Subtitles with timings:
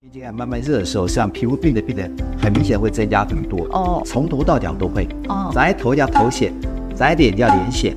[0.00, 2.08] 天气慢慢热的时候，实际上皮肤病的病人
[2.40, 5.08] 很明显会增加很多哦从头到脚都会。
[5.28, 6.52] 哦咱头叫头癣，
[6.94, 7.92] 咱脸叫脸癣，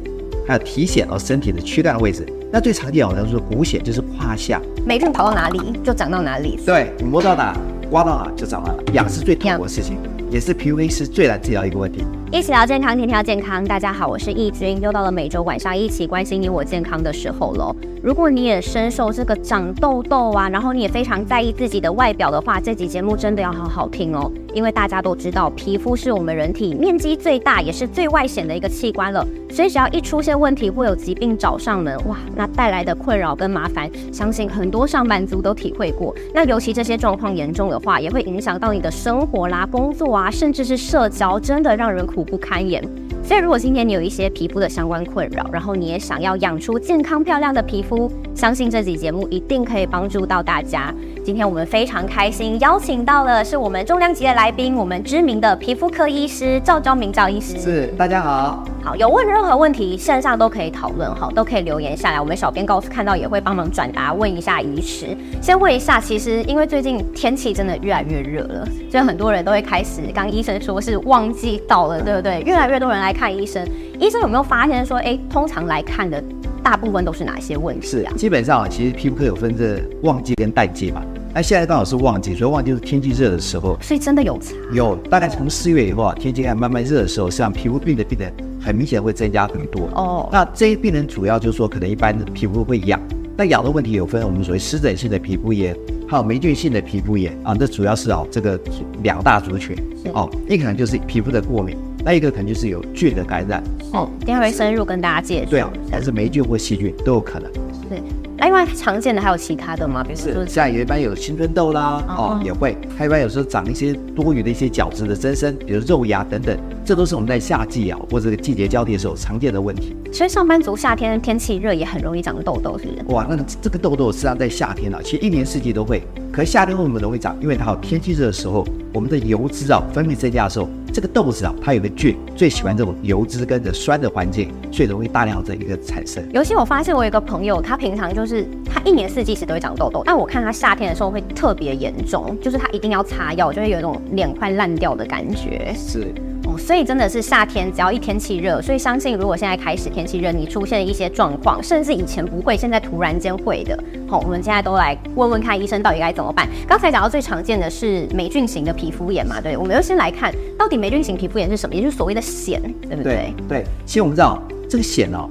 [0.48, 2.26] 还有体癣哦，身体的躯干的位置。
[2.52, 4.60] 那最常见哦，就是股癣，就是胯下。
[4.84, 6.60] 霉菌跑到哪里就长到哪里。
[6.66, 7.56] 对，你摸到哪，
[7.92, 8.84] 刮到哪就长到哪了。
[8.94, 9.96] 痒是最痛苦的事情，
[10.32, 12.06] 也是皮肤医师最难治疗一个问题。
[12.32, 13.62] 一起聊健康，天天要健康。
[13.66, 17.76] 大家好，我是易君，又到了每周晚上一起关心你我健康的时候喽。
[18.02, 24.32] 如果你也深受这个长痘痘啊，然后你也非常在意自己的外表的话，这集节目真的要好好听哦。
[24.54, 29.28] 因为大家都知道，皮肤是我们人体面积最大，也是最外显的一个器官了。
[29.50, 36.16] 所以只要一出现问题，会有疾病找上门，哇，那带来的困扰跟麻烦，相信很多上班族都体会过。
[36.34, 42.84] 那尤其这些状况严重的话，也会影响到你的生活啦、工作啊，甚至是社交，真的让人苦不堪言。
[43.24, 50.94] 所以，如果今天你有一些皮肤的相关困扰，然后你也想要养出健康漂亮的皮肤，相信这集节目一定可以帮助到大家。
[51.24, 57.60] 今天我们非常开心，邀请到了是我们重量级的来宾，我们知名的皮肤科医师赵昭明赵医师。
[57.60, 58.64] 是，大家好。
[58.84, 65.16] 好，有问任何问题，线上都可以讨论哈，都可以留言下来，我们小编告诉看到也会帮忙转达，问一下医师。
[65.40, 72.42] 先问一下，其实因为最近天气真的越来越热了，所以很多人都会开始，刚医生说是旺季到了，对不对？
[72.42, 73.64] 越来越多人来看医生，
[74.00, 76.22] 医生有没有发现说，哎，通常来看的
[76.64, 81.04] 大部分都是哪些问题是啊？，基本上啊，其实皮肤科有分这旺季跟淡季嘛。
[81.34, 89.88] 那现在刚好是旺季，所以旺季是天气热的时候，所以真的有差有大概从四月以后啊，天气开始慢慢热的时候，实际上皮肤病的病人很明显会增加很多。
[89.94, 90.30] 哦。
[90.32, 93.00] 那这些病人主要就是说，可能一般的皮肤会痒，
[93.38, 95.74] 那痒的问题有分我们所谓湿疹性的皮肤炎，
[96.08, 97.56] 还有霉菌性的皮肤炎啊。
[97.56, 98.60] 这主要是哦这个
[99.02, 99.76] 两大族群
[100.14, 105.50] 哦，一个可能就是皮肤的过敏，那一个可能就是有菌的感染哦，等一下会深入跟大家介绍。
[105.50, 107.50] 对啊，还是霉菌或细菌都有可能。
[107.90, 108.02] 对。
[108.42, 110.04] 那另外常见的还有其他的吗？
[110.04, 119.96] 比如说是，像有一般有青春痘啦，哦哦也会，还有一般有时候长一些多余的一些角质的增生，比如肉芽等等，这都是我们在夏季啊或者这个季节交替的时候常见的问题。
[120.12, 123.16] 所以上班族夏天天气热也很容易长痘痘，是不是？
[123.16, 126.02] 哇，那这个痘痘实际上在夏天啊，其实一年四季都会，
[126.32, 127.38] 可是夏天为什么容易长？
[127.40, 136.24] 因为它有天气热的时候，我们的油脂啊分泌增加的时候，这个豆子啊它有个菌最喜欢这种油脂跟着酸的环境，所以容易大量的一个产生。
[136.34, 145.74] 尤其我发现我有一个朋友，他平常就是他一年四季其实都会长痘痘，但我看他夏天的时候会特别严重，就是他一定要擦药，就会有一种脸快烂掉的感觉。
[145.76, 146.14] 是，
[146.52, 156.48] 哦，所以真的是夏天只要一天气热，所以相信如果现在开始天气热，你出现一些状况，甚至以前不会，现在突然间会的，好、我们现在都来问问看医生到底该怎么办。
[156.68, 163.34] 刚才讲到最常见的是霉菌型的皮肤炎嘛，对，我们就先来看到底霉菌型皮肤炎是什么，也就是所谓的癣，对不对？
[163.48, 165.30] 对，其实我们知道这个癣哦，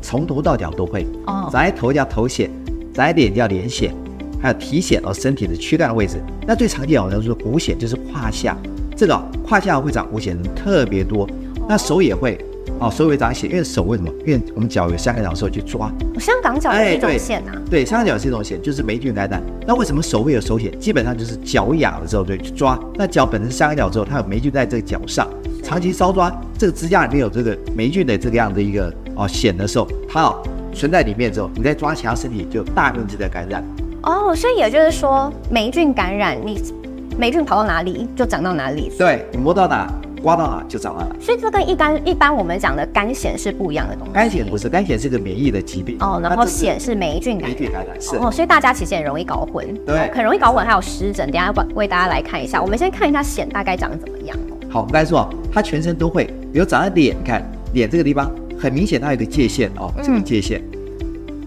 [0.00, 1.06] 从头到脚都会。
[1.26, 2.48] 哦咱头叫头癣，
[2.94, 3.90] 咱脸叫脸癣，
[4.40, 6.22] 还有体癣哦，身体的躯干的位置。
[6.46, 8.56] 那最常见哦，就是股癣，就是胯下，
[9.02, 11.28] 这个哦胯下会长股癣的人特别多。
[11.68, 12.38] 那手也会
[12.78, 14.08] 哦，手也会长癣，因为手为什么？
[14.24, 15.90] 因为我们脚有香港脚的时候去抓，
[16.20, 17.62] 香港脚也是一种哎对癣啊。
[17.68, 19.42] 对，香港脚是一种癣，就是霉菌感染。
[19.66, 20.70] 那为什么手会有手癣？
[20.78, 22.78] 基本上就是脚痒了之后就去抓。
[22.94, 25.28] 那脚本身是香港脚之后，它有霉菌在这个脚上，
[25.64, 28.86] 长期搔抓，这个支架里面有这个霉菌的这个样的一个
[29.16, 30.40] 哦癣的时候，它哦
[30.72, 33.64] 存在里面之后，你再抓其他身体就有大面积的感染。
[34.04, 36.60] 哦，所以也就是说，霉菌感染，你
[37.18, 38.90] 霉菌跑到哪里就长到哪里。
[38.98, 39.92] 对你摸到哪，
[40.22, 41.16] 刮到哪就长到哪。
[41.20, 44.12] 所以这跟一般一般我们讲的肝癣是不一样的东西。
[44.12, 47.50] 肝癣不是，肝癣是个免疫的疾病哦，然后它这是癣是霉菌感染。
[47.50, 48.16] 霉菌感染是。
[48.16, 51.30] 哦，所以大家其实很容易搞混，对哦很容易搞混，还有湿疹。
[51.30, 54.56] 等一下为为大家来看一下，我们先看一下癣大概长得怎么样哦。
[54.70, 60.62] 好，我们刚才说哦，它全身都会，比如长在脸，你看脸这个地方很明显，它有一个界限哦，这个界限。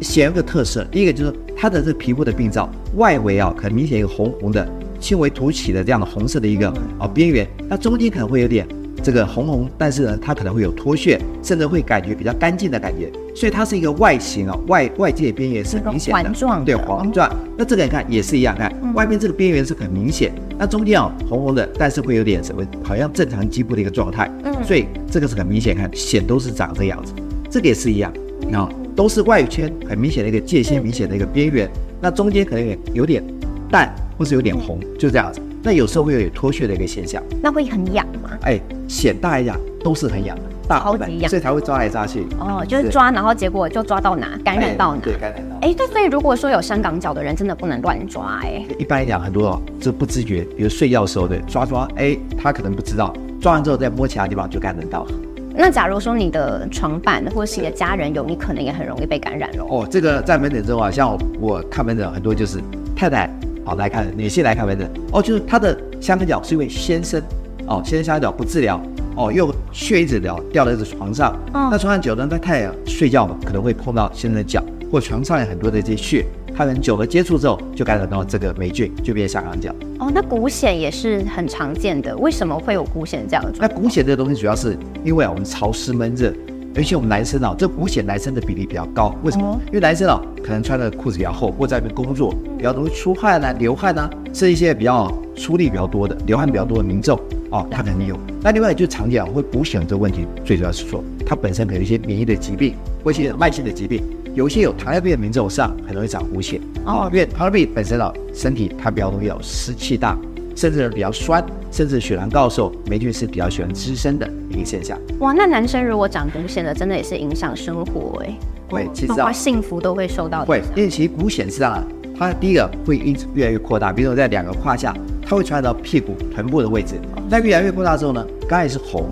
[0.02, 4.68] 癣有个特色，第一个就是它的这个皮肤的病灶外围啊，很明显有红红的、
[5.00, 8.67] 轻微凸起的这样的红色的一个啊边缘，那中间可能会有点
[9.03, 16.66] 这个红红，但是呢，它可能会有脱屑，甚至会感觉比较干净的感觉，所以它是一个外形啊，外外界边缘是很明显的，环状的。
[16.66, 17.29] 对环状。
[17.57, 24.56] 那这个你看也是一样，看外面这个边缘是很明显，那中间啊红红的，但是会有点什么，好像正常肌肤的一个状态，嗯。
[24.63, 27.13] 所以这个是很明显，看癣都是长这样子，
[27.50, 28.12] 这个也是一样，
[28.53, 31.69] 啊、都是外圈很明显的一个界限明显的一个边缘，
[32.01, 33.24] 那中间可能有有点
[33.69, 35.41] 淡或是有点红，就这样子。
[35.63, 38.29] 那有时候会有点脱屑的一个现象，那会很痒吗？
[38.44, 42.25] 哎，显大来讲都是很痒的，大超级痒所以才会抓来抓去。
[42.39, 45.00] 哦，就是抓，然后结果就抓到哪，感染到哪。
[45.00, 45.56] 哎对，感染到。
[45.62, 55.12] 哎，对，所以如果说有香港脚的人，真的不能乱抓，哎，一般来讲，很多哦，这不自觉，比如睡觉的时候的抓抓，哎，他可能不知道，抓完之后再摸其他地方就感染到了。
[55.57, 59.65] 那假如说你的床板或者是你的家人有，你可能也很容易被感染喽。
[59.69, 62.59] 哦，这个在门诊中啊，像我我看门诊很多就是
[62.95, 63.27] 太太
[63.65, 67.21] 好来看女性来看门诊，哦，就是她的香根脚是因为先生
[67.67, 68.79] 哦，先生香根脚不治疗
[69.15, 76.25] 哦，又血一直流掉在这床上，嗯那床上久了在太阳睡觉嘛，可能会碰到先生的脚，或床上有很多的这些血，
[76.56, 79.73] 他们久了接触之后就感染到这个霉菌，就变香港脚。
[80.00, 83.51] 哦，那骨癣也是很常见的，为什么会有骨癣这样的？
[83.57, 86.31] 那骨癣这个东西主要是因为啊我们潮湿闷热，
[86.75, 89.16] 尤其我们男生啊，这骨癣男生的比例比较高。
[89.24, 89.48] 为什么？
[89.48, 97.18] 哦因为男生啊可能穿的裤子比较厚，或在外面工作比较容易出汗啊、流汗啊，是一些比较出力比较多的、流汗比较多的民众
[97.50, 98.19] 哦，他可能有。
[98.42, 104.04] 那另外就是常见啊会骨癣这个问题，最主要是说他本身可能有一些免疫的疾病或一些慢性的疾病。
[104.33, 110.18] 有一些有糖尿病的民众上很容易长骨癣哦哦，因为糖尿病本身啊身体它比较容易有湿气大，
[110.56, 114.98] 甚至比较酸，甚至血糖高的时候，霉菌是比较喜欢滋生的一个现象。
[115.19, 118.34] 哇，那男生如果长骨癣了，真的也是影响生活哎、
[118.69, 121.86] 会其实啊幸福都会受到会，因为其实骨癣是这样，
[122.18, 126.96] 它第一个会因此越来越扩大，比如说在两个胯下，它会传染到屁股、臀部的位置。
[127.30, 129.10] 那越来越扩大之后呢，刚开始是红，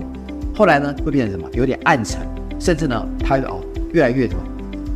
[0.54, 1.48] 后来呢会变成什么？
[1.52, 2.20] 有点暗沉，
[2.58, 3.60] 甚至呢它哦
[3.92, 4.40] 越来越什么？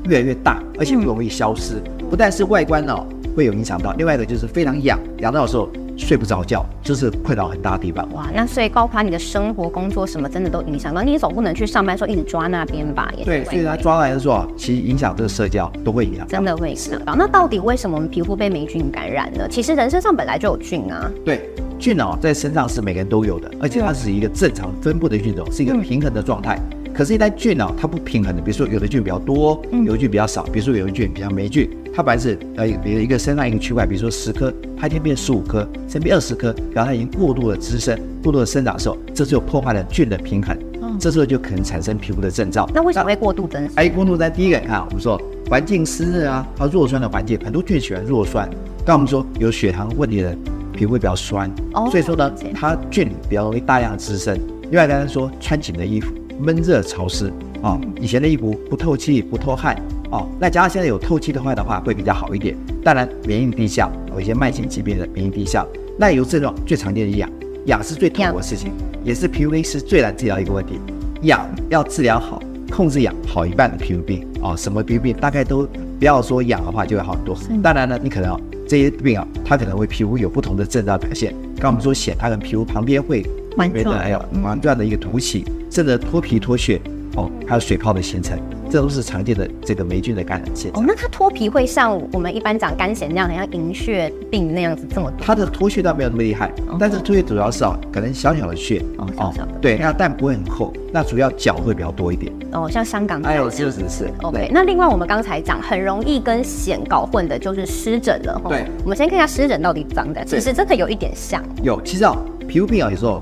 [0.09, 1.75] 越来越大，而且不容易消失。
[2.09, 3.07] 不但是外观哦
[3.37, 5.69] 会有影响到，另外一个就是非常痒，痒到的时候
[5.99, 8.09] 睡不着觉，就是困扰很大的地方。
[8.13, 11.03] 哇，那所以包括你的生活、工作什么，真的都影响到。
[11.03, 13.13] 你总不能去上班的时候一直抓那边吧？
[13.19, 16.29] 也对，所以它抓来的时候啊，其实影响这个社交都会影响到。
[16.29, 17.15] 真的会影响到。
[17.15, 19.47] 那到底为什么我们皮肤被霉菌感染呢？
[19.51, 21.11] 其实人身上本来就有菌啊。
[21.25, 26.59] 对，菌哦，在身上是每个人都有的，而且它是一个正常分布的菌种，是一个平衡的状态。
[26.95, 42.71] 可是，一旦菌哦，它不平衡的，比如说有的菌比较多，有的菌比较少，比如说有的菌比较霉菌，它本来是呃，比如一个身上一个区块，比如说十颗，它一天变十五颗，甚至变二十颗，然后它已经过度的滋生、过度的生长的时候，这时候破坏了菌的平衡，嗯这时候就可能产生皮肤的症状。
[42.73, 43.73] 那为什么会过度增生？
[43.75, 48.49] 哎，过度在第一个，你看啊我们说环境湿热啊，它弱酸的环境，很多菌喜欢弱酸。
[48.87, 50.39] 刚我们说有血糖问题的人，
[50.73, 54.39] 皮肤会比较酸，哦所以说呢，它菌比较容易大量滋生。
[54.71, 59.77] 另外，刚才说穿紧的衣服，闷热潮湿啊、以前的衣服不透气不透汗
[60.11, 62.57] 哦，那假如现在有透气的话的话，会比较好一点。
[62.83, 65.67] 当然，免疫低下，有一些慢性疾病的免疫低下，
[65.99, 67.31] 那有症状最常见的痒，
[67.67, 68.73] 痒是最痛苦的事情，
[69.05, 70.79] 也是皮肤科医师最难治疗的一个问题。
[71.23, 72.41] 痒要治疗好，
[72.71, 75.69] 控制痒好一半的皮肤病哦，什么皮肤病大概都
[75.99, 77.37] 不要说痒的话就会好很多。
[77.63, 81.35] 当然呢，你可能、哦、这些病啊，它可能会皮肤有不同的症状表现。
[81.57, 83.27] 刚刚我们说癣，它跟皮肤旁边会
[83.57, 86.81] 蛮重觉得还有蛮断的一个凸起，甚至脱皮脱屑
[87.17, 88.39] 哦，还有水泡的形成，
[88.71, 95.25] 这都是常见的这个霉菌的感染现哦象。，那它脱皮会像我们一般讲干癣那样，很像银屑病那样子这么多？
[95.25, 102.33] 它的脱屑倒没有那么厉害，但是脱屑主要是哦，可能小小的屑哦小小的对，那但不会很厚，那主要角会比较多一点。
[102.53, 111.43] 哦，像香港哎是是是 OK，那另外我们刚才讲很容易跟癣搞混的就是湿疹了吼对我们先看一下湿疹到底长在，其对实真的有一点像。
[111.63, 112.17] 有，其实啊、
[112.47, 113.21] 皮肤病啊，有时候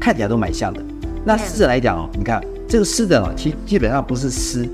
[0.00, 0.80] 看起来都蛮像的。
[1.24, 4.64] 那湿疹来讲哦，你看这个湿疹啊，其实基本上不是湿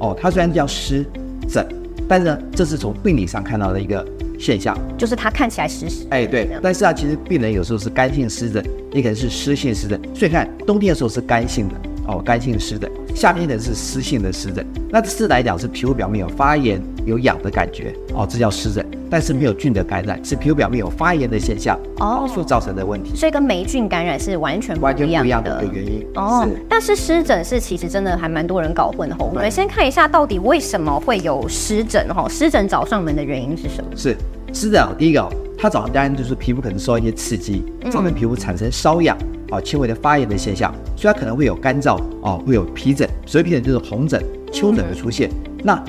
[0.00, 1.06] 哦，它虽然叫湿
[1.48, 1.64] 疹，
[2.08, 4.04] 但是呢，这是从病理上看到的一个
[4.40, 4.76] 现象。
[4.98, 8.60] 就是它看起来湿湿，哎，对，但是啊，其实病人有时候是干性湿疹，
[8.92, 10.00] 也可能是湿性湿疹。
[10.12, 11.74] 所以看冬天的时候是干性的
[12.08, 14.66] 哦，干性湿疹；夏天的是湿性的湿疹。
[14.90, 18.84] 那这湿来讲是皮肤表面有发炎、有痒的感觉哦，这叫湿疹。
[19.10, 26.06] 但是没有菌的感染，是皮肤表面有发炎的现象哦所造成的问题，所以跟霉菌感染是完全完全不一样的的一个原因。
[26.14, 29.26] 哦，但是湿疹是其实真的还蛮多人搞混的吼。
[29.26, 32.28] 我们先看一下到底为什么会有湿疹哈？
[32.28, 33.90] 湿疹找上门的原因是什么？
[33.96, 34.16] 是
[34.52, 39.16] 湿疹哦，第一个哦，它找上当然就是皮肤可能受到一些刺激，造成皮肤产生瘙痒
[39.50, 44.20] 啊、轻微的发炎的现象，所以它可能会有干燥哦，会有皮疹，所谓皮疹就是红疹、
[44.52, 45.30] 丘疹的出现。
[45.62, 45.80] 那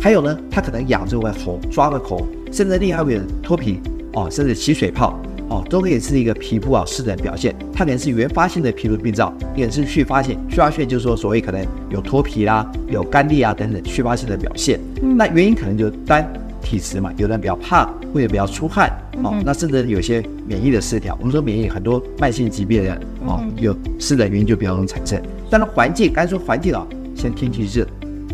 [0.00, 3.80] 还有呢，它可能痒就会红，抓会红，甚至另外会有脱皮
[4.12, 7.54] 哦，甚至起水泡哦，都可以是一个皮肤啊湿疹的表现。
[7.72, 10.38] 它可能是原发性的皮肤病灶，也是续发性。
[10.48, 14.78] 续发性就是说所谓可能有脱皮啦、有干裂啊等等续发性的表现。
[15.16, 16.26] 那原因可能就单
[16.62, 18.90] 体质嘛，有的人比较胖，或者比较出汗
[19.22, 21.16] 哦，那甚至有些免疫的失调。
[21.18, 25.20] 我们说免疫很多慢性疾病的人哦，有湿疹原因就比较容易产生。
[25.50, 27.86] 当然环境，刚才说环境啊，现在天气热，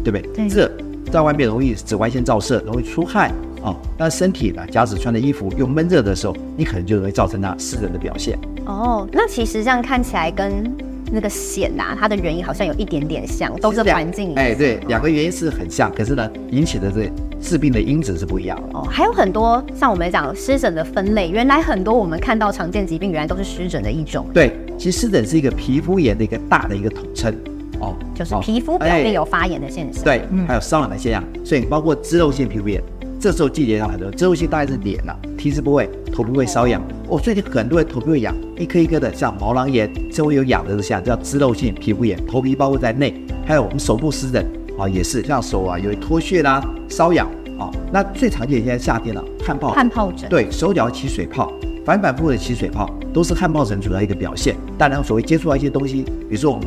[0.02, 0.22] 对不对？
[0.34, 0.70] 对热
[1.12, 3.30] 在外面容易紫外线照射，容易出汗
[3.64, 3.76] 哦。
[3.98, 8.38] 那身体呢，假使穿的衣服又闷热的时候，你可能就容易造成那湿疹的表现。
[8.66, 10.64] 哦，那其实这样看起来跟
[11.12, 18.78] 那个癣呐、它的原因好像有一点点像，都是环境影哎，对，响两个原因是很像，可是呢，引起的这治病的因子是不一样的。
[18.78, 27.32] 哦，还有很多像我们讲湿疹的分类，原来很多我们看到常见疾病，原来都是湿疹的一种，对，其实湿疹是一个皮肤炎的一个大的一个统称
[27.80, 30.02] 哦，就是哦皮肤表面哎有发炎的现象。
[30.02, 32.82] 对，还有瘙痒的现象，所以包括脂漏性皮肤炎、
[33.24, 36.82] 这时候季节上很多遮住性大概是脸了、体质部位、头皮会瘙痒。
[37.08, 43.14] 哦，最近很多人头皮会痒，一颗一颗的，像毛囊炎，周围有痒的像叫脂漏性皮肤炎，头皮包括在内，
[43.46, 44.46] 还有我们手部湿疹
[44.78, 47.26] 啊，也是像手啊有脱屑啦、瘙痒
[47.58, 47.70] 啊。
[47.90, 51.50] 那最常见现在夏天了，汗疱汗疱疹，对手脚起水泡，
[51.82, 54.54] 反反复复的起水泡，都是汗疱疹主要一个表现。
[54.76, 56.66] 当然，所谓接触到一些东西，比如说我们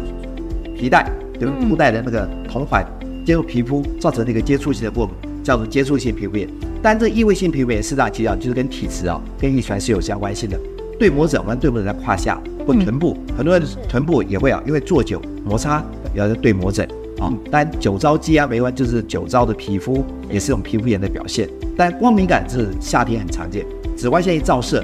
[0.75, 1.53] 皮带，对吧？
[1.69, 2.83] 布带的那个铜环
[3.23, 5.13] 接触皮肤造成那个接触性的过敏，
[5.47, 6.45] 叫做接触性皮肤炎。
[6.81, 10.59] 但这异位性皮肤炎适当其实啊，就是跟体质啊、跟遗传是有相关性的。
[10.99, 15.81] 对磨疹，我们对磨疹在胯下或臀部，很多人臀部也会啊，因为坐久摩擦，
[16.13, 16.85] 有的对磨疹
[17.19, 17.31] 啊。
[17.49, 21.47] 但酒糟肌啊、霉斑就是酒糟的皮肤，也是一种皮肤炎的表现。
[21.77, 24.83] 但光敏感是夏天很常见，紫外线一照射，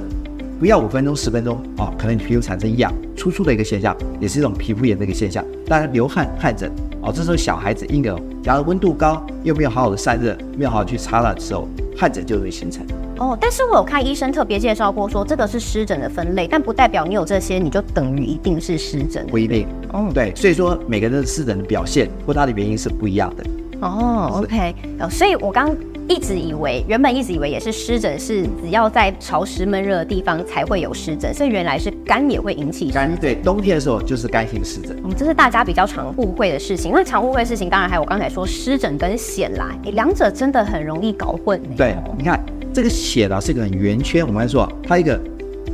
[0.59, 5.43] 不要五分钟、十分钟啊，可能你皮肤产生痒、粗粗的一个现象，也是一种皮肤炎的一个现象。
[5.67, 6.71] 当然，流汗、汗疹
[7.03, 11.67] 哦，这时候小孩子、婴儿，假如温度高又没有好好的散热，没有好好去擦了的时候，
[11.97, 12.85] 汗疹就会形成。
[13.17, 19.27] 哦，但是我有看医生特别介绍过，说这个是湿疹的分类，但不代表你有这些你就等于一定是湿疹。
[19.27, 23.43] 不一定，哦对，所以说每个人的湿疹的表现或它的原因是不一样的。
[23.81, 25.75] 哦，OK，哦，所以我刚
[26.09, 33.09] 一直以为，原本一直以为也是湿疹是只要在潮湿闷热的地方才会有湿疹，所以原来是肝也会引起湿疹。
[33.09, 34.97] 干对，冬天的时候就是干性湿疹。
[35.03, 36.91] 嗯，这是大家比较常误会的事情。
[36.93, 41.69] 那常误会的事情，当然还有我刚才说湿疹跟癣啦，诶两者真的很容易搞混呢。
[41.77, 42.39] 对，你看
[42.73, 45.19] 这个癣呢是一个很圆圈，我们来说它一个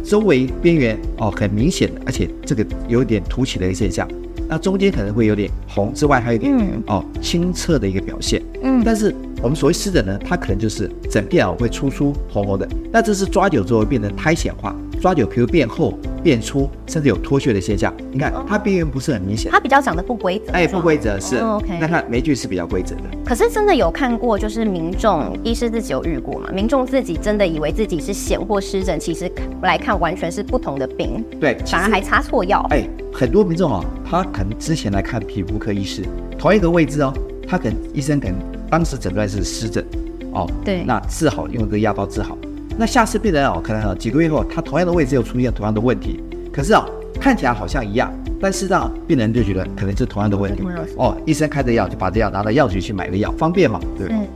[0.04, 4.08] 周围边缘哦很明显的，而且这个有点凸起的一个现象。
[4.48, 8.42] 那中间可能会有点红之外，还有一点、嗯哦清澈的一个表现。
[8.64, 17.93] 嗯但是我们所谓湿疹呢，它可能就是整片啊会粗粗红红的，那这是抓久之后会变成苔藓化，抓久皮肤变厚变粗，甚至有脱屑的现象。
[18.12, 20.51] 你看它边缘不是很明显，它比较长得不规则。
[20.51, 21.38] 哎，不规则是。
[21.38, 21.77] 哦，OK。
[21.79, 23.03] 那看霉菌是比较规则的。
[23.25, 26.50] 可是真的有看过，就是民众医师自己有遇过嘛？
[26.51, 29.31] 民众自己真的以为自己是癣或湿疹，其实
[29.62, 32.65] 来看完全是不同的病，对，反而还擦错药。
[32.72, 36.03] 哎，很多民众啊，他可能之前来看皮肤科医师，
[36.38, 37.13] 同一个位置哦，
[37.48, 38.36] 他可能医生可能
[38.70, 39.84] 当时诊断是湿疹，
[40.32, 40.84] 哦，对。
[40.86, 42.38] 那治好用这个药膏治好，
[42.78, 46.20] 那下次病人哦，可能啊几个月后，他同样的位置又出现同样的问题，
[46.54, 46.86] 可是啊
[47.20, 50.64] 看起来好像一样，但事实上病人就觉得可能是同样的问题。
[50.98, 54.08] 哦，医生开的药就把这药拿到药局去买个药，方便嘛，对。
[54.08, 54.18] 不对？
[54.18, 54.28] 嗯，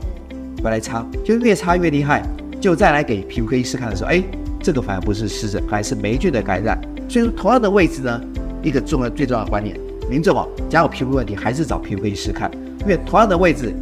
[0.62, 2.22] 回来擦，就越擦越厉害，
[2.60, 4.22] 就再来给皮肤科医师看的时候，哎，
[4.60, 6.78] 这个反而不是湿疹，还是霉菌的感染。
[7.08, 8.20] 所以说，同样的位置呢，
[8.62, 12.50] 一个重要最重要的观念，民众哦，假如有皮肤问题，还是找皮肤科医师看，
[12.80, 13.74] 因为同样的位置，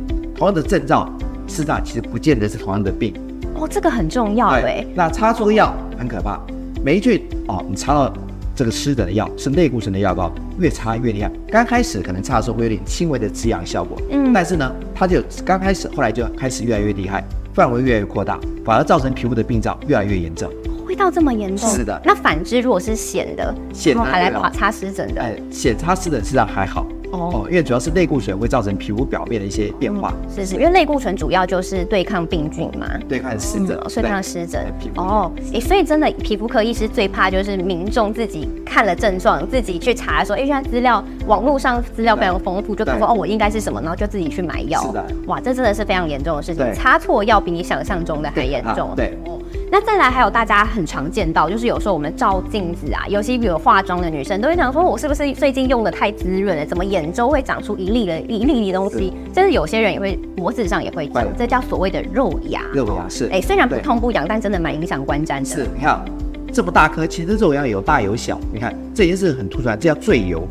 [0.42, 1.08] 同样的症状，
[1.46, 3.14] 事实上其实不见得是同样的病。
[3.54, 4.84] 哦，这个很重要哎。
[4.92, 6.40] 那擦错药很可怕，
[6.84, 8.12] 霉菌哦，你擦到
[8.52, 11.30] 这个湿疹的药是类固醇的药膏，越擦越厉害。
[11.46, 17.22] 刚开始可能擦的时候会有点轻微的止痒效果，嗯但是呢，它就刚开始，后来就开始越来越厉害，
[17.54, 20.50] 范围越来越扩大，反而造成皮肤的病灶越来越严重。
[20.84, 21.70] 味道这么严重？
[21.70, 32.86] 是的那反之，如果是咸的，咸的然后还来擦湿疹的，哎，显擦湿疹实际上还好哦哦，因为主要是类固醇会造成皮肤表面的一些变化，是是，因为类固醇主要就是对抗病菌嘛。
[33.08, 34.66] 对抗湿疹对抗湿疹
[34.96, 44.80] 哦，哎，所以真的皮肤科医师最怕就是民众自己看了症状，自己去查说，哎，现在资料网络上资料非常丰富，就看说我应该是什么，然后就自己去买药。
[44.82, 48.88] 是的哇，这真的是非常严重的事情，对擦错药比你想象中的还严重。
[48.88, 49.38] 啊对哦。
[49.72, 56.66] 那再来还有大家很常见到，就是有时候我们照镜子啊，尤其比如化妆的女生，都会想说，我是不是最近用的太滋润了？
[56.66, 59.14] 怎么眼周会长出一粒的一粒粒的东西？
[59.34, 62.60] 甚至有些人也会脖子上也会长会，这叫所谓的肉芽。
[62.74, 65.46] 肉芽是哎、虽然不对痛不痒，但真的蛮影响观瞻的。
[65.46, 66.04] 是，你看
[66.52, 70.42] 这么大颗，其实肉芽有大有小，你看这件事很突出来，这叫赘疣，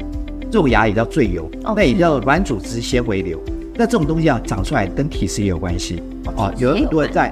[0.51, 3.39] 肉芽也叫赘疣，哦那也叫软组织纤维瘤。
[3.75, 6.01] 那这种东西啊，长出来跟体质也有关系
[6.35, 6.51] 哦。
[6.57, 7.31] 有很多人在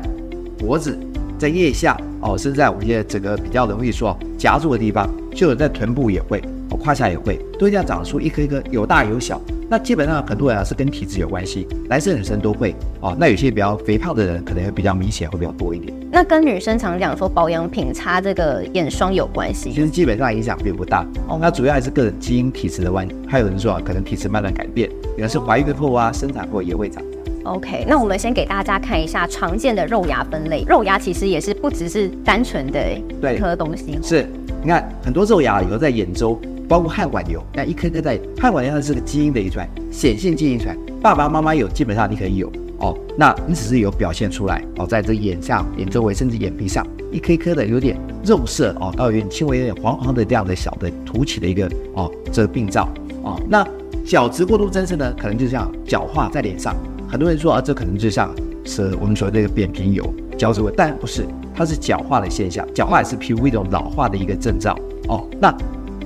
[0.60, 0.96] 脖子、
[1.40, 9.42] 在腋下哦，甚至在我们现在整个比较容易说夹住的地方，就有在臀部也会，哦，胯下也会，都会这样长出一颗一颗，有大有小。
[9.72, 13.16] 那基本上很多人啊是跟体质有关系，男生女生都会哦。
[13.20, 15.94] 那有些比较肥胖的人可能会比较明显，会比较多一点。
[16.12, 19.72] 那跟女生常讲说保养品擦这个眼霜有关系。
[19.72, 21.06] 其实基本上影响并不大。
[21.28, 23.16] 哦，那主要还是个人基因体质的问题。
[23.28, 27.04] 还有人说啊，可能体质慢慢改变，有人是怀孕后啊，生产后也会长。
[27.50, 30.64] OK，那我们先给大家看一下常见的肉芽分类。
[30.68, 32.80] 肉芽其实也是不只是单纯的
[33.20, 34.28] 对一颗东西，是，
[34.62, 42.96] 你看很多肉芽有在眼周，包括汗管瘤，那一颗颗在汗管瘤它是个基因的遗传，显性基因遗传，爸爸妈妈有，基本上你可以有哦。
[43.18, 52.88] 那你只是有表现出来哦，在这眼上、眼周围甚至眼皮上，一颗一颗的有点肉色哦，到有点轻微有点黄黄的这样的小的凸起的一个哦这个病灶
[53.24, 53.42] 哦。
[53.50, 53.68] 那
[54.06, 56.76] 角质过度增生呢，可能就像角化在脸上，
[57.10, 58.32] 很多人说啊，这可能就像
[58.64, 61.26] 是我们所谓的一个扁平疣、角质，但不是，
[61.56, 65.28] 它是角化的现象，角化也是皮肤一种老化的一个征兆哦。
[65.42, 65.52] 那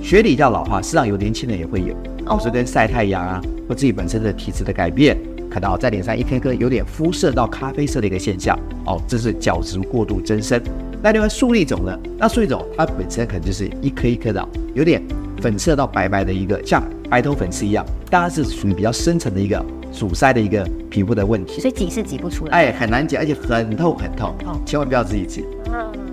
[0.00, 1.94] 学理叫老化，实际上有年轻人也会有，
[2.24, 5.14] 哦，是跟晒太阳啊，或自己本身的体质的改变，
[5.50, 10.58] 看到在脸上一颗颗有点肤色到咖啡色的一个现象，哦，这是角质过度增生。
[11.02, 11.98] 那另外粟粒肿呢？
[12.16, 15.02] 那粟粒肿它本身可能就是一颗一颗的，有点
[15.42, 19.62] 粉色到白白的一个，像白头粉刺一样，当然是属于比较深层的一个
[19.94, 21.60] 阻塞的一个皮肤的问题。
[21.60, 24.34] 所以挤是挤不出来，哎，很难挤，而且很痛很痛，
[24.66, 25.44] 千万不要自己挤。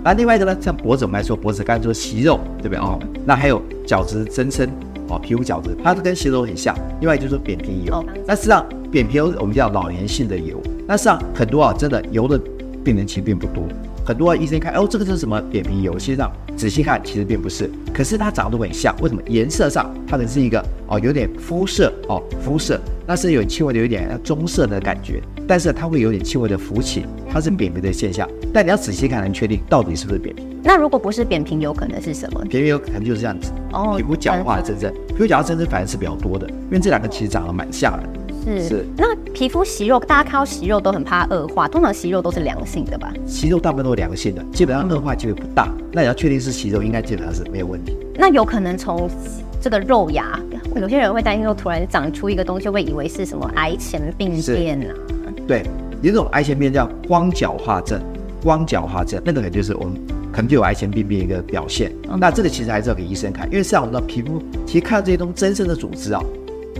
[0.04, 2.98] 那另外一个呢，像脖子我们来说，脖子刚才说息肉，对不对哦？
[3.26, 4.68] 那还有角质增生
[5.08, 6.76] 哦，皮肤角质，它都跟息肉很像。
[7.00, 12.40] 另外就是扁平疣，那实际上扁平疣我们叫老年性的疣，那实际上很多啊，真的疣的
[12.84, 13.64] 病人其实并不多。
[14.04, 15.92] 很多医生看，哦，这个是什么扁平疣？
[15.96, 17.70] 实际上仔细看，其实并不是。
[17.92, 19.20] 可是它长得很像，为什么？
[19.26, 28.28] 颜色上它可能是一个哦，有点肤色哦，肤色，那是有轻微的有点棕色的感觉，但是它会有点轻微的浮起，它是扁平的现象。
[28.52, 30.46] 但你要仔细看，能确定到底是不是扁平。
[30.62, 32.40] 那如果不是扁平，有可能是什么？
[32.48, 38.08] 扁平有可能就是这样子哦，皮肤角化增生，皮肤角化增生反而是比较多的，因为这两个其实长得蛮像的。
[38.44, 43.12] 是是，那皮肤息肉，大家看到息肉都很怕恶化，通常息肉都是良性的吧？
[43.24, 45.72] 息肉大部分都是良性的，基本上恶化机会不大。
[45.92, 47.96] 那你要确定是息肉，应该基本上是没有问题。
[48.16, 49.08] 那有可能从
[49.60, 50.40] 这个肉芽，
[50.74, 54.94] 有些人会担心说，突然长出一个东西，会以为是什么癌前病变啊？
[55.46, 55.62] 对，
[56.00, 58.00] 有一种癌前病变叫光角化症，
[58.42, 59.94] 光角化症那个可能就是我们
[60.32, 61.92] 可能就有癌前病变一个表现。
[62.18, 66.20] 那这个其实还是要给医生看，因为像我们的皮肤，其实看到这些东西增生的组织啊，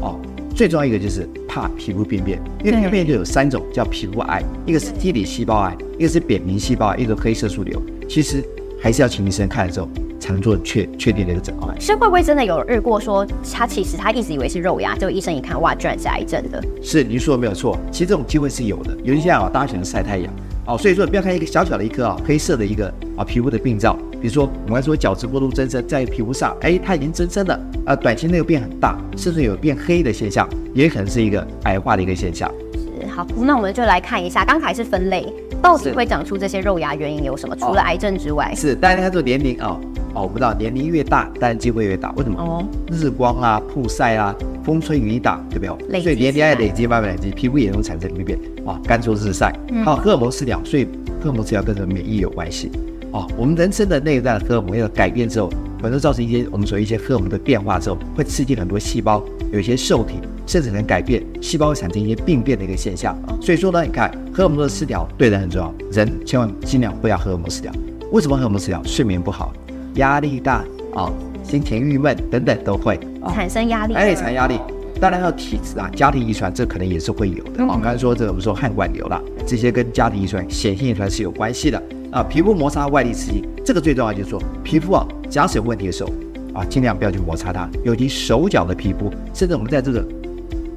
[0.01, 0.17] 哦。
[0.55, 7.79] 最重要一个就是怕皮肤病变，因为皮肤病变就有三种，叫皮肤癌，一个是基底细胞癌，一个是扁平细胞癌，一个黑色素瘤。
[8.09, 8.43] 其实
[8.81, 9.87] 还是要请医生看了之后，
[10.19, 11.79] 才能做确确定的一个诊断。
[11.79, 16.65] 是会不会真的有日过说他其实他一直以为是肉芽，就医生一看哇，居然是癌症的？
[16.81, 18.97] 是您说的没有错，其实这种机会是有的。
[19.05, 20.33] 尤其像啊，大家喜欢晒太阳。
[20.65, 32.49] 哦，所以说不要看一个小小的一颗啊黑色的一个啊皮肤的病灶，比如说我们说角质过度增生在皮肤上，哎，它已经增生了，啊，短期内又变很大，甚至有变黑的现象，也可能是一个癌化的一个现象。
[32.73, 35.27] 是好，那我们就来看一下，刚才是分类，
[35.61, 37.57] 到底会长出这些肉芽原因有什么？
[37.57, 39.81] 除了癌症之外，是大家看这个年龄哦，
[40.15, 42.41] 哦，我不知道年龄越大，当然机会越大，为什么？
[42.41, 44.33] 哦，日光啊，曝晒啊。
[44.65, 46.01] 风吹雨打，对不对？
[46.01, 48.39] 所以年龄爱累积，慢慢累积，皮肤也容易产生病变。
[48.65, 49.53] 啊，干燥日晒，
[49.85, 50.85] 还有荷尔蒙失调，所以
[51.21, 52.71] 荷尔蒙失调跟什么免疫有关系。
[53.13, 59.23] 哦，我们人生的内在的荷尔蒙要改变之后，可能造成一些我们说一些荷尔蒙的变化之后，会刺激很多细胞，
[59.53, 60.15] 有一些受体，
[60.47, 63.17] 甚至能改变细胞，会产生一些病变的一个现象。
[63.41, 67.71] 所以说呢，你看荷尔蒙的失调对人很重要，人千万尽量不要荷尔蒙失调。
[68.13, 68.83] 为什么荷尔蒙失调？
[68.83, 69.53] 睡眠不好，
[69.97, 72.99] 压力大，啊，心情郁闷等等都会。
[73.35, 74.59] 产生压力，哎，产生压力，
[74.99, 77.63] 当然还有体质啊，家庭遗传，这可能也是会有的。
[77.65, 82.23] 我刚才说这个，我们说汗管瘤了，这些跟家庭遗传、显性遗传是有关系的啊。
[82.23, 86.11] 皮肤摩擦外力刺激，这个最重要就是说，皮肤啊，假使有问题的时候
[86.55, 90.07] 啊，尽量不要去摩擦它，尤其手脚的皮肤，甚至我们在这个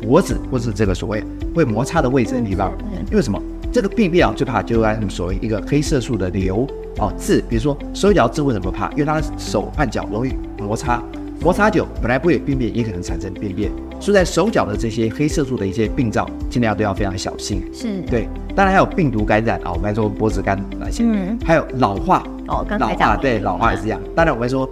[0.02, 2.74] 脖子或是这个所谓会摩擦的位置的地方，
[3.12, 3.40] 因为什么？
[3.72, 6.66] 这个病变啊，最怕就按所谓一个黑色素的瘤
[6.98, 8.90] 啊痣，比如说手脚痣为什么怕？
[8.92, 11.04] 因为它的手和脚容易摩擦。
[11.46, 13.72] 摩擦久本来不会有病变，也可能产生病变。
[14.00, 17.62] 所以在手脚的这些黑色素的一些病灶，尽量都要非常小心。
[17.72, 24.02] 是对，当然还有病毒感染啊，我们说脖子干那些，嗯，还有老化哦，老化对老化也是一样。
[24.16, 24.68] 当然我们说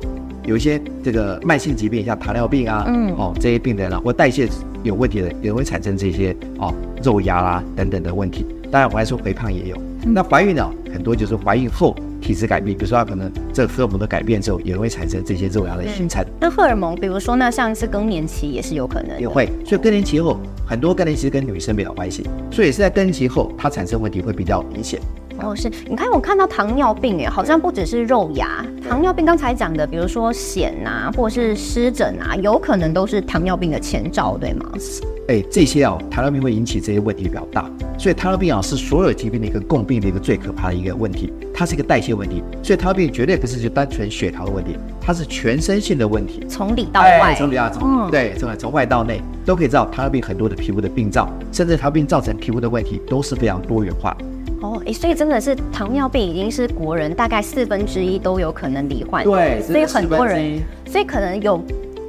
[0.46, 4.50] 有一些这个慢性疾病，像糖尿病啊，嗯，哦这些病人啊，或代谢
[4.82, 8.48] 有问题的，也会产生这些哦肉芽啦等等的问题。
[8.72, 9.78] 当然我还说肥胖也有。
[10.04, 11.96] 那怀孕呢，很多就是怀孕后。
[12.24, 16.26] 体质改变，比如说他可能这荷尔蒙的改变之后，也会产生这些肉芽的形成。
[16.40, 19.48] 那荷尔蒙，比如说那像是更年期也是有可能，也会。
[19.66, 25.00] 所以更年期后，很多更年期跟女生比较关系，所以是在更年期后，它产生问题会比较明显。
[25.40, 34.70] 哦，是你看我看到糖尿病哎，好像不只是肉芽，糖尿病刚才讲的，比如说癣啊，或者是湿疹啊，有可能都是糖尿病的前兆，对吗？
[35.28, 54.16] 哎，这些啊，糖尿病会引起这些问题比较大，所以糖尿病啊是所有疾病的一个共病的一个最可怕的一个问题，它是一个代谢问题，所以糖尿病绝对不是就单纯血糖的问题，它是全身性的问题，从里到外，从里到从对，从从外到内都可以知道糖尿病很多的皮肤的病灶，甚至糖尿病造成皮肤的问题都是非常多元化。
[54.64, 61.62] 哦，哎，所以真的是糖尿病已经是国人大概四分之一都有可能罹患，对，所以很多人，所以可能有。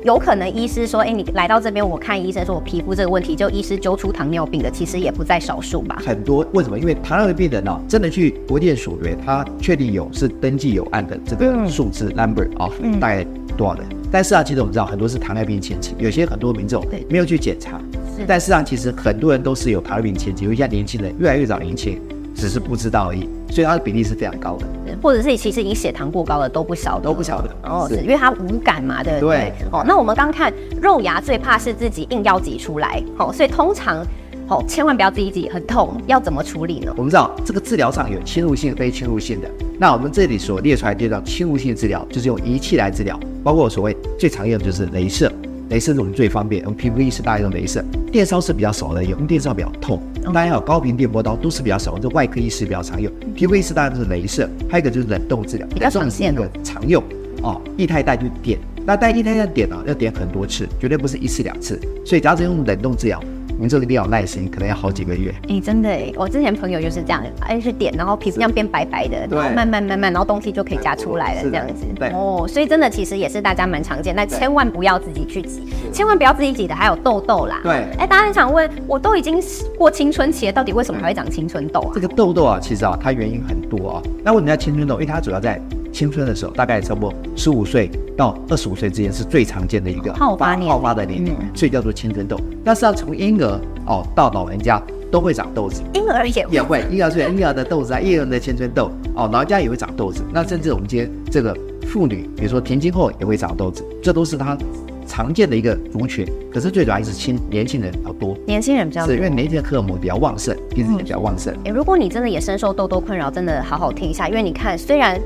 [0.05, 5.97] 有可能医师说，哎，你来到这边，我看医生说我皮肤这个问题，就医师揪出糖尿病的，其实也不在少数吧。
[6.05, 6.79] 很多为什么？
[6.79, 12.69] 因为糖尿病人呢，真的去国健署对，他确定有是登记有案的这个数字 number 啊，
[13.01, 13.25] 大概
[13.57, 13.87] 多少人？
[14.12, 17.81] 但是啊，其实我们知道很多是糖尿病前期，有些很多民众没有去检查。
[18.27, 21.99] 但事实上，其实很多人都是有糖尿病前期，尤其像年轻人越来越早年轻，
[22.35, 24.66] 只是不知道而已，所以它的比例是非常高的。
[25.03, 29.53] 或者是其实已经血糖过高了都不晓得，都不晓得哦，是是因为它无感嘛，对不对？
[29.61, 34.05] 对哦，那我们刚看肉芽最怕是自己硬要挤出来，好、所以通常
[34.47, 36.92] 哦、千万不要自己挤，很痛，要怎么处理呢？
[36.99, 39.49] 我们知道这个治疗上有侵入性、非侵入性的。
[39.79, 45.33] 那我们这里所列出来就叫侵入性治疗，就是用仪器来治疗，包括所谓最常用的就是镭射，
[45.70, 50.00] 镭射是我们最方便，我们皮肤医师大家用镭射，电烧是比较少的用，因为电烧比较痛。
[50.22, 56.35] 当然还有高频电波刀都是比较少，这外科医师比较常用，皮肤医师当然就是镭射，还有一个就是冷冻治疗，比较常见。
[56.35, 57.03] 哦冷冻是一个常用
[57.42, 63.22] 哦，液态氮就点，那带液态氮点呢、要点很多次，绝对不是一次两次，所以只要是用冷冻治疗，
[63.59, 65.33] 您这个一定要有耐心，可能要好几个月。
[65.49, 71.85] 哎、真的哎，我之前朋友就是这样，哎去点，然后皮肤这样变白白的，对然后慢慢慢慢，然后东西就可以夹出来了，这样子。
[71.95, 75.62] 对哦，所以真的其实也是大家蛮常见，但千万不要自己去挤，
[75.93, 77.61] 千万不要自己挤的，还有痘痘啦。
[77.62, 79.40] 对哎，大家很想问，我都已经
[79.79, 82.01] 过青春期了，到底为什么还会长青春痘啊这？
[82.01, 84.03] 个痘痘啊，其实啊，它原因很多啊。
[84.25, 84.95] 那为什么叫青春痘？
[84.95, 85.61] 因为它主要在
[85.95, 92.37] 青春的时候，大概差不多十五岁到二十五岁之间是最常见的一个好发年好发的年龄嗯，所以叫做青春痘。
[92.65, 100.25] 但是要从婴儿哦到老人家都会长痘子，婴儿也也会婴儿是婴儿的痘子啊，婴儿的青春痘哦，老人家也会长痘子。
[100.33, 104.59] 那甚至我们今天这个妇女，比如说停经后也会长痘子，这都是它
[105.07, 106.27] 常见的一个族群。
[106.53, 111.55] 可是最主要还是青年轻人比较多，年轻人比较多是因为年轻人荷尔蒙比较旺盛，皮脂也比较旺盛。
[111.63, 115.21] 欸，如果你真的也深受痘痘困扰，真的好好听一下，因为你看，虽然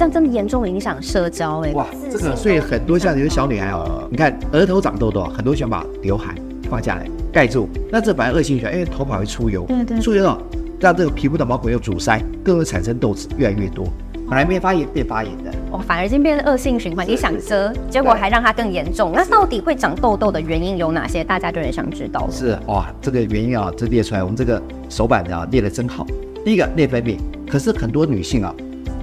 [0.00, 6.34] 这样真的严重影响社交、哎，哇，这个所以很多像有些小女孩哦，你看额头长痘痘，很多喜欢把刘海
[6.70, 10.42] 放下来盖住，那这本来恶性循环，因为头发会出油，对对出油了，
[10.80, 13.86] 让这个皮肤的毛孔又阻塞，更会产生痘子越来越多，
[14.26, 15.52] 本来没发炎变发炎的。
[15.70, 17.06] 哦，反而已经变成恶性循环。
[17.06, 19.12] 你想遮，结果还让它更严重。
[19.14, 21.22] 那到底会长痘痘的原因有哪些？
[21.22, 22.32] 大家就很想知道了。
[22.32, 26.06] 是哇，这个原因啊，这列出来，我们这个手板啊列的真好。
[26.42, 28.54] 第一个内分泌，可是很多女性啊，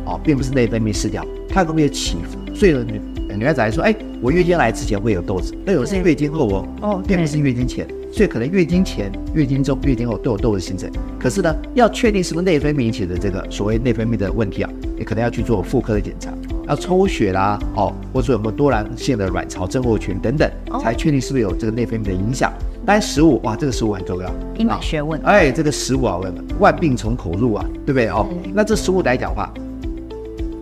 [0.08, 2.38] 哦，并不是内分泌失调，它会有起伏。
[2.56, 3.00] 所以呢女
[3.38, 10.89] 女孩子来说，哎，我月经来之前会有痘子，那有的是月经后哦，哦并不是月经前，所以可能月经前、月经中、月经后都有痘子形成。
[11.20, 16.32] 可是呢，要确定是不是内分泌引起的这个所谓内分泌的问题啊，你可能要去做妇科的检查，
[16.67, 22.52] 要抽血啦，哦，或者有没有多囊性的卵巢症候群等等哦，才确定是不是有这个内分泌的影响。
[22.86, 25.22] 当然，食物哇，这个食物很重要，一门学问。
[25.22, 28.26] 哎，这个食物啊，问万病从口入啊，对不对哦？
[28.32, 29.54] 嗯那这食物来讲的话，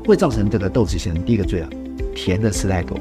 [0.06, 1.24] 会造成这个豆子形成。
[1.24, 1.70] 第一个罪啊，
[2.14, 2.98] 甜的吃太多，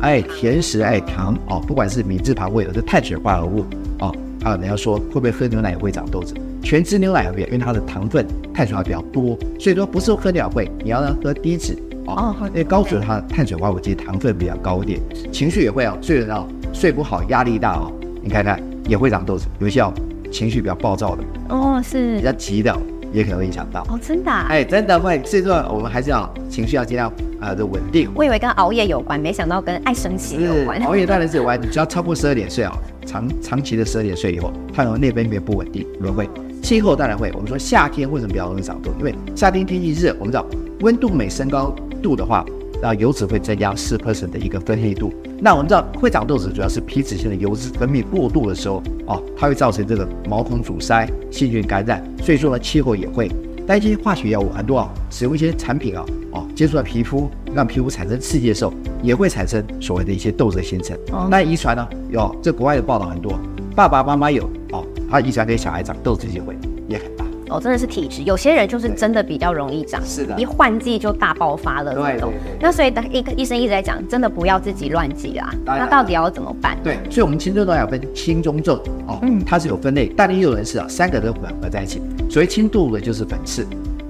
[0.00, 3.64] 哎，甜食哎糖哦，不管是米字旁会有这碳水化合物
[3.98, 6.34] 哦，还有人家说会不会喝牛奶也会长痘子？
[6.62, 15.00] 全脂牛奶也会，因为它的糖分、碳水化合物比较多，所以说不是喝牛奶会，你要呢喝低脂哦哦，因为高脂它碳水化合物其实糖分比较高一点，
[15.32, 19.92] 情绪也会哦，睡得哦睡不好，压力大哦，你看看也会长痘子，有一些哦
[20.30, 22.76] 情绪比较暴躁的，哦，是比是较急的
[23.16, 23.80] 也可能会影响到。
[23.88, 24.46] 哦，真的、啊。
[24.50, 28.10] 哎，真的会，所以说我们还是要情绪要尽量呃的稳定。
[28.14, 30.78] 我以为跟熬夜有关，没想到跟爱生气有关。
[30.82, 32.72] 熬夜当然是有关，只要超过十二点睡哦，
[33.06, 36.28] 长长期的十二点睡以后，它有内分泌不稳定，轮会。
[36.62, 38.90] 气候当然会，我们说夏天为什么比较容易长痘？
[38.98, 40.44] 因为夏天天气热，我们知道
[40.80, 42.44] 温度每升高度的话，
[42.82, 45.12] 那油脂会增加四 percent 的一个分泌度。
[45.38, 52.02] 那我们知道会长痘子，主要是皮脂腺的油脂分泌过度的时候哦，它会造成这个毛孔阻塞、细菌感染。
[52.22, 53.30] 所以说呢，气候也会。
[53.68, 60.96] 但一些化学药物很多啊，使用一些产品啊，哦，接触到皮肤，让皮肤产生刺激的时候，也会产生所谓的一些痘子的形成。
[61.10, 61.84] 哦那遗传呢？
[62.08, 63.36] 有这国外的报道很多，
[63.74, 66.56] 爸爸妈妈有哦，他遗传给小孩长痘子机会
[66.88, 67.25] 也很大。
[67.48, 72.58] 哦，真的是体质，有些人就是真的比较容易长，是的一换季就大爆发了对这种对对。
[72.60, 75.52] 那所以医医生一直在讲，真的不要自己乱挤啦。
[75.64, 76.76] 那到底要怎么办？
[76.82, 82.00] 对，所以我们青春痘有分轻中重哦，嗯它是有分类，但也有人是啊，三个都混合在一起。
[82.28, 83.66] 所谓轻度的就是粉刺，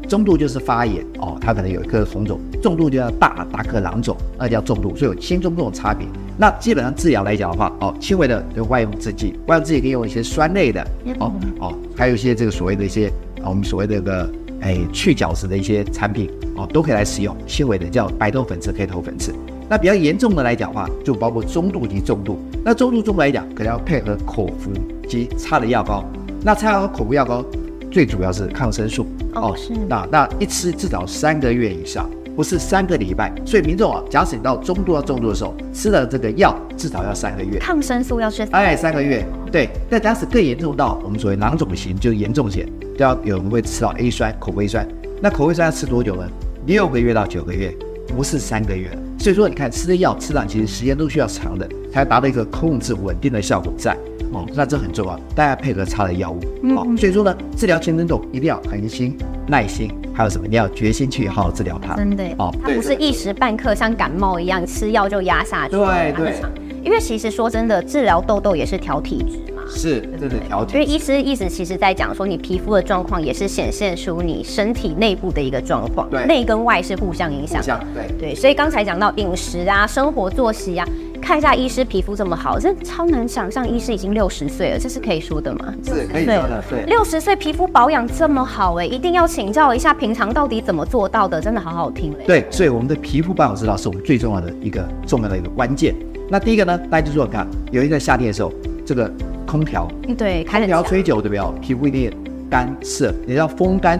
[0.09, 6.07] 中度就是发炎哦，它可能有一颗红肿，重度就要大大颗囊肿，那叫重度，所以有轻中重的差别。
[6.39, 10.87] 那基本上治疗来讲的话，哦，轻微的就外用制剂，外用制剂可以用一些酸类的，
[11.19, 14.31] 哦哦，还有一些这个所谓的一些啊，我们所谓的这个
[14.61, 17.37] 哎去角质的一些产品哦，都可以来使用。
[17.47, 19.35] 纤维的叫白头粉刺、黑头粉刺。
[19.69, 22.39] 那比较严重的来讲的话，就包括中度及重度。
[22.65, 24.71] 那中度、重度来讲，可能要配合口服
[25.09, 26.05] 及擦的药膏。
[26.43, 27.45] 那擦药口服药膏
[27.91, 33.33] 最主要是抗生素哦是那那一吃至少三个月以上，不是三个礼拜。
[33.45, 37.59] 所以民众啊，假使你到中度到重度的时候，吃了这个药至少要三个月。
[37.59, 39.71] 抗生素要吃哎，三个月，对。
[39.91, 44.87] 但假使更严重到我们所谓囊肿型，就是严重型，都要有人会吃到 A 酸、口服 A 酸。
[45.21, 46.29] 那口服 A 酸要吃多久呢？
[46.67, 47.75] 六个月到九个月，
[48.09, 48.91] 不是三个月。
[49.19, 53.97] 所以说，你看吃的药吃上其实时间都需要长的，才达到一个控制稳定的效果在。
[54.33, 56.41] 哦，那这很重要，大家配合擦的药物。
[56.75, 60.47] 好，所以说呢，治疗全身痘一定要恒心、耐心，还有什么？
[60.49, 61.95] 你要决心去好好治疗它。
[61.95, 65.73] 真的哦，它不是一时半刻像感冒一样吃药就压下去。
[65.73, 66.35] 对对。
[66.83, 69.56] 因为其实说真的，治疗痘痘也是调体质嘛。
[69.69, 70.79] 是，这是调节。
[70.79, 76.09] 因为医师意思其实在讲说，你皮肤的状况也是显现出你身体内部的一个状况。
[76.11, 76.25] 对。
[76.27, 77.63] 内跟外是互相影响。
[77.95, 78.07] 对。
[78.19, 80.87] 对，所以刚才讲到饮食啊、生活作息啊。
[81.19, 83.69] 看一下医师皮肤这么好，这超难想象。
[83.69, 85.75] 医师已经六十岁了，这是可以说的吗？
[85.83, 86.63] 是可以说的。
[86.71, 91.41] 对，六十岁皮肤保养这么好，哎，一定要请教一下，平常到底怎么做到的？
[91.41, 92.25] 真的好好听嘞。
[92.29, 95.93] 对，所以我们的皮肤保养之道是我们最重要的一个重要的一个关键。
[96.29, 98.53] 那第一个呢，大家就说看，有一在夏天的时候，
[98.85, 99.11] 这个
[99.47, 101.61] 空调，对，空调吹久对不对？
[101.61, 102.13] 皮肤一定
[102.51, 103.99] 干涩，你要风干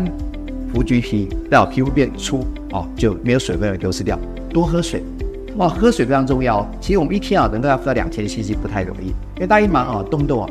[0.73, 4.19] 伏橘皮，让皮肤变粗哦，就没有水分流失掉，
[4.51, 5.03] 多喝水。
[5.57, 6.69] 哇，喝水非常重要。
[6.81, 9.07] 其实我们一天啊，能够要喝到两千 CC 不太容易，
[9.37, 10.51] 因为大一忙啊，动动啊，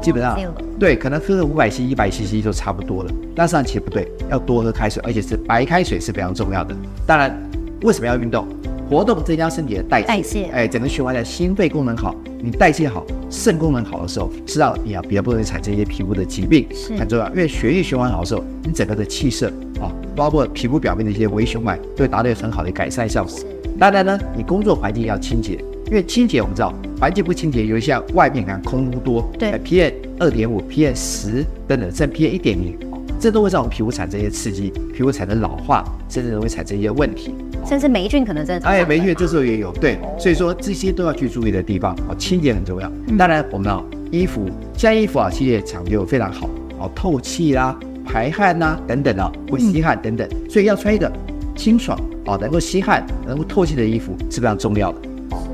[0.00, 0.38] 基本上
[0.78, 3.10] 对，可能喝个五百 CC、一百 CC 就差不多了。
[3.34, 6.74] 那上其实不对，要多喝开水，而且是白开水是非常重要的。
[7.06, 7.38] 当然，
[7.82, 8.46] 为什么要运动？
[8.88, 16.66] 活动增加身体的代谢，代谢，哎，整个循环的心肺功能好，你代谢好，肾功能好的时候，是让你啊比较不容易产生一些皮肤的疾病，
[16.98, 17.28] 很重要。
[17.30, 19.48] 因为血液循环好的时候，你整个的气色
[19.80, 23.32] 啊，包括皮肤表面的一些微血脉，都会达到很好的改善效果。
[23.78, 32.78] 当然呢，你工作环境要清洁，因为清洁我们知道，环境不清洁，尤其像外面看空污多，对，PM 二点五、PM 十等等，甚至 PM 一点零，
[33.20, 37.34] 这都会让我们皮肤产生一些刺激，皮肤产生老化，甚至容易产生一些问题，
[37.68, 38.66] 甚至霉菌可能真的。
[38.68, 42.90] 哎，霉菌这时候也有，对，所以说这些都要去注意的地方，啊，清洁很重要。
[43.18, 46.48] 当然，我们啊，衣服，像衣服啊，其实也讲究非常好，
[46.78, 51.10] 哦，透气啦，排汗呐，等等啊，会吸汗等等，所以要穿一个
[51.54, 51.98] 清爽。
[52.28, 54.98] 哦，能够吸汗、能够透气的衣服是非常重要的。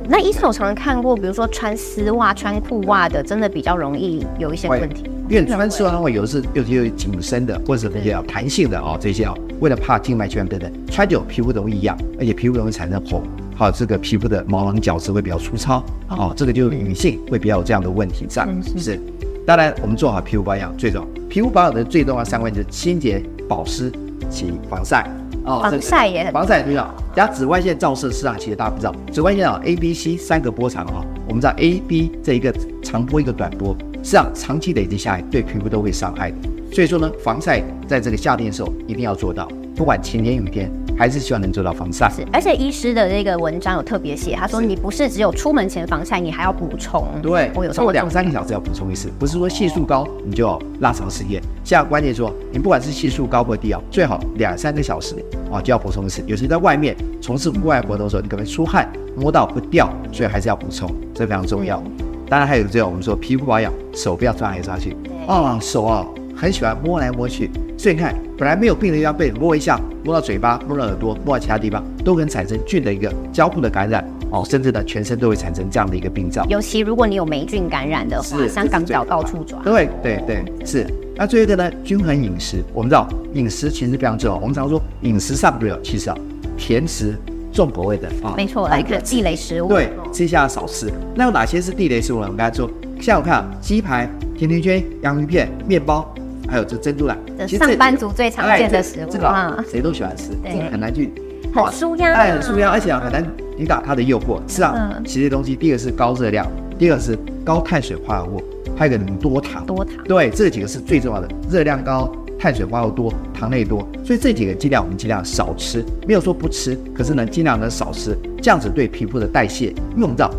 [0.08, 5.04] 那医生，我常常看过，比如说穿丝袜、穿裤袜的，真的比较容易有一些问题。
[5.28, 13.22] 因为穿丝袜的话，有的是有些紧身的，或者是比较弹性的哦，这些哦，为了怕静脉曲张等等，穿久皮肤容易痒，而且皮肤容易产生红，
[13.54, 18.44] 好，这个皮肤的毛囊角质会比较粗糙，哦，这个就是女性会比较有这样的问题在。
[18.76, 19.00] 是，
[19.46, 23.88] 当然我们做好皮肤保养最重要，皮肤保养的最重要三关就是清洁、保湿
[24.28, 25.08] 及防晒。
[25.44, 26.92] 哦，防晒也很防晒很重要。
[27.14, 36.36] 加紫外线照射市场其实大家不知道，紫外线啊，A、B、C 三个波长啊，我们知道 A、B 这一个长波一个短波，实际上长期累积下来对皮肤都会伤害的。
[36.72, 40.70] 所以说呢，防晒在这个夏天的时候一定要做到，不管晴天雨天。
[40.94, 42.08] 还是希望能做到防晒。
[42.10, 47.04] 是，而且医师的这个文章有特别写，他说你不是只有出门前防晒，你还要补充。
[47.22, 51.42] 对，我有时候两三个小时要补充一次，不是说系数高你就拉长时间。
[51.64, 55.16] 现在关键说，你不管是系数高或低啊，最好两三个小时
[55.50, 56.22] 啊就要补充一次。
[56.26, 61.82] 有时在外面从事户外活动的时候，你可能出汗摸到不掉，所以还是要补充，这非常重要。
[62.28, 64.94] 当然还有这种我们说皮肤保养，手不要抓来抓去。
[65.26, 66.06] 哦，手啊
[66.42, 67.48] 很喜欢摸来摸去。
[67.78, 76.44] 所以你看，本来没有病的地方被摸一下，摸到嘴巴，摸到耳朵，摸到其他地方，都可能产生菌的一个交互的感染哦，甚至呢，全身都会产生这样的一个病灶。
[76.48, 79.60] 尤其如果你有霉菌感染的话，香港脚到处抓。
[79.62, 80.84] 对对对，是。
[81.14, 82.60] 那最后一个呢，均衡饮食。
[82.74, 84.36] 我们知道饮食其实非常重要。
[84.36, 86.16] 我们常说饮食上不了，其实啊，
[86.56, 87.14] 甜食
[87.52, 89.68] 重口味的啊，没错，来个地雷食物。
[89.68, 90.90] 对，吃一下少吃。
[91.14, 92.22] 那有哪些是地雷食物呢？
[92.24, 92.68] 我们刚才说，
[93.00, 96.12] 像我看鸡排、甜甜圈、洋芋片、面包。
[96.52, 97.16] 还有这珍珠奶，
[97.48, 101.10] 上班族最常见的食物，这个谁都喜欢吃，这个很难去，
[101.54, 103.24] 很舒压，哎，很舒压，而且很难
[103.56, 104.38] 抵挡它的诱惑。
[104.46, 106.46] 是啊，其实东西，第一个是高热量，
[106.78, 108.42] 第二个是高碳水化合物，
[108.76, 120.30] 还有一个多糖，多糖，对，这几个是最重要的，热量高，碳水化合物多，糖类多，所以这几个尽量我们尽量少吃，没有说不吃，可是呢，尽量能少吃，这样子对皮肤的代谢，因为我们知道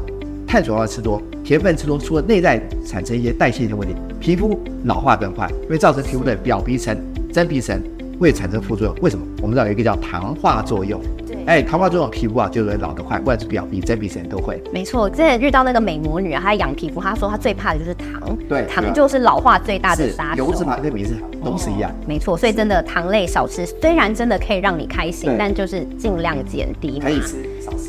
[0.45, 1.19] 碳水化合物吃多。
[1.43, 6.97] 甜分吃多，除了内在产生一些代谢的问题，皮肤老化更快，会造成皮肤的表皮层、
[7.33, 7.77] 真皮层
[8.17, 8.95] 会产生副作用。
[9.01, 9.25] 为什么？
[9.41, 10.97] 我们知道有一个叫糖化作用。
[11.27, 14.63] 对，哎，糖化作用，皮肤啊就会老得快，不管是表皮、真皮层都会。
[14.71, 18.37] 没错，之前遇到那个美魔女啊，她养皮肤，她说她最怕的就是糖。
[18.47, 20.45] 对，糖就是老化最大的杀手。
[20.45, 21.91] 油脂嘛，跟米是都是一样。
[22.07, 26.97] 没错，所以真的糖类少吃，虽然真的可以让你开心，但就是尽量减低。
[26.97, 27.43] 可以吃。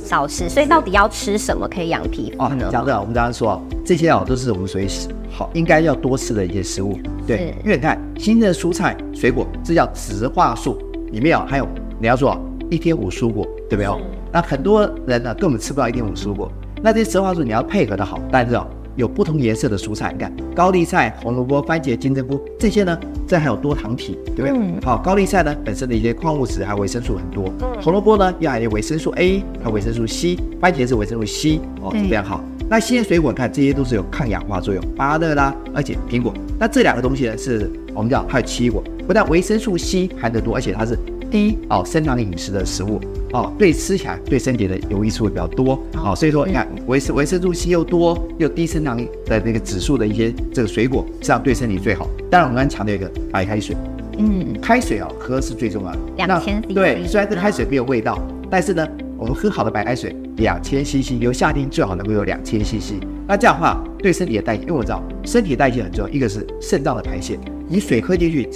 [0.05, 2.69] 少吃，所以到底要吃什么可以养皮肤呢？
[2.73, 4.89] 讲的，我们刚刚说这些啊，都是我们属于
[5.35, 6.97] 好应该要多吃的一些食物。
[7.27, 10.79] 对，因为你看新鲜的蔬菜水果，这叫植化素，
[11.11, 11.69] 里面啊还有
[12.01, 12.39] 你要说
[12.71, 14.05] 一天五蔬果，对不对？
[14.33, 16.51] 那很多人呢根本吃不到一天五蔬果，
[16.83, 18.67] 那这些植化素你要配合的好，但是哦。
[18.97, 24.81] 有不同颜色的蔬菜，你看高丽菜、红萝卜、番茄、金针菇这些呢，这还有多糖体，对不对？
[24.85, 32.41] 好，高丽菜呢本身的一些矿物质还有维生素很多，红萝卜呢又含有维生素 A 和维生素 C，番茄是维生素 C 哦，非常好。
[32.69, 36.33] 那新鲜水果，看这些都是有抗氧化作用，芭乐啦，而且苹果。
[36.59, 40.99] 那这两个东西呢，是我们叫还有奇异果，不但维生素 C 含得多，而且它是
[41.31, 43.01] 低哦升糖饮食的食物
[43.33, 46.15] 哦，对吃起来对身体的有益处会比较多哦。
[46.17, 48.97] 所以说你看维生维生素 C 又多又低升糖
[49.27, 52.09] 的那个指数的一些这个水果，这样对身体最好。
[52.31, 53.77] 当然我们刚才强调一个白开水，
[54.19, 58.19] 嗯，开水哦喝是最重要的，两千 CC 对，虽然这开水没有味道，
[58.51, 58.89] 但是呢。
[59.17, 62.95] 我们喝好的白开水，两千 CC，由夏天最好能够有两千 CC。
[63.27, 68.49] 那这样的话，对身体的代谢，因为我知道身体的代谢很重要，一个是肾脏的排泄，你水喝进去，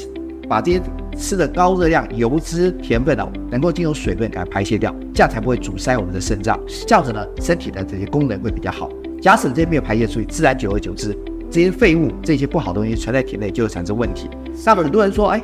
[0.49, 0.81] 把这些
[1.17, 8.91] 吃的高热量、油脂、甜分啊，能够进入水分给它排泄掉，这样才不会阻塞我们的肾脏，这样子呢，身体的这些功能会比较好。
[9.21, 11.17] 假使这些没有排泄出去，自然久而久之，
[11.51, 14.29] 这些废物、这些不好的东西存在体内，就会产生问题。
[14.67, 15.41] 那么很多人说，哎，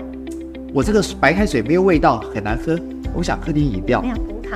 [0.72, 2.78] 我这个白开水没有味道，很难喝，
[3.14, 4.04] 我想喝点饮料。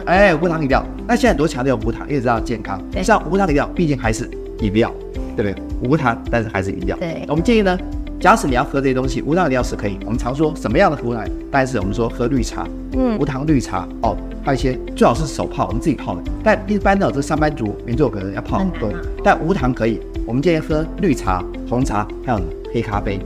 [0.04, 2.80] 哎，无糖饮料，那现在很多强调无糖，因为知道健康。
[3.02, 4.28] 像无糖饮料，毕竟还是
[4.60, 4.92] 饮料，
[5.36, 5.88] 对不对？
[5.88, 6.96] 无糖，但是还是饮料。
[6.98, 7.78] 对，我们建议呢，
[8.20, 9.98] 假使你要喝这些东西，无糖饮料是可以。
[10.04, 11.24] 我们常说什么样的无糖？
[11.50, 16.22] 但是我们说喝绿茶，嗯，无糖绿茶哦，还有一些最好是手泡，我们自己泡的。
[16.42, 18.90] 但一般的这上班族、民众可能要泡很多，
[19.22, 20.00] 但无糖可以。
[20.26, 22.40] 我们建议喝绿茶、红茶，还有
[22.74, 23.18] 黑咖啡。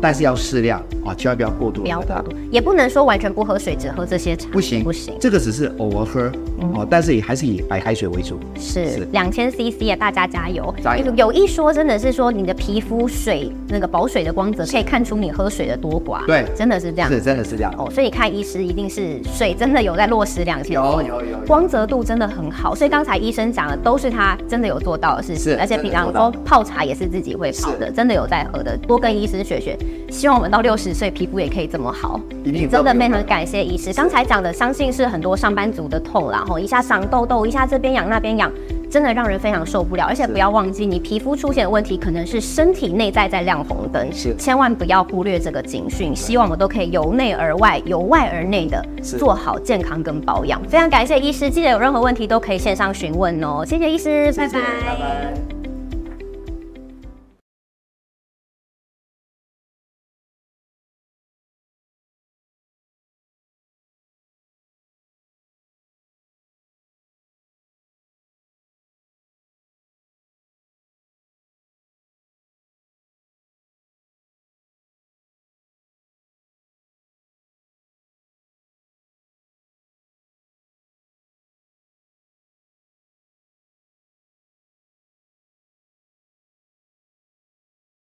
[0.00, 1.82] 但是要适量啊，千万不要过度。
[1.82, 4.48] 不要过度，也不能说完全不喝水，只喝这些茶。
[4.50, 5.14] 不行，不行。
[5.20, 6.30] 这个只是偶尔喝
[6.74, 8.38] 哦，但是也还是以白开水为主。
[8.58, 10.74] 是两千 CC 啊，大家加油！
[11.16, 16.24] 有一说，真的是说你的皮肤水那个保水的光泽，可以看出你喝水的多寡。
[16.26, 17.10] 对，真的是这样。
[17.10, 17.74] 是，真的是这样。
[17.78, 20.72] 哦，所以看医师一定是水真的有在落实两千。
[20.72, 21.38] 有有有。
[21.46, 25.56] 光泽度真的很好，所以刚才医生讲的都是他真的有做到的事情。
[25.58, 28.76] 而且平常说泡茶也是自己会泡的，真的有在喝的。
[28.76, 29.76] 多跟医师学学，
[30.08, 30.70] 希望我们到六。
[30.70, 33.92] 六十岁皮肤也可以这么好，真的非常感谢医师。
[33.92, 38.48] 刚才讲的，相信是很多上班族的痛然后一下长痘痘，一下这边痒那边痒，
[38.88, 40.04] 真的让人非常受不了。
[40.04, 46.14] 而且不要忘记，你皮肤出现的问题，可能是身体内在在亮红灯，是千万不要忽略这个警讯。
[46.14, 50.62] 希望我们都可以由内而外，由外而内的做好健康跟保养。
[50.68, 53.64] 非常感谢医师，记得有任何问题都可以线上询问哦。
[53.66, 55.59] 谢谢医师，拜拜。